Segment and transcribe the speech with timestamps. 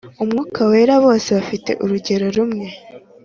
[0.23, 2.65] Umwuka wera bose bafite urugero rumwe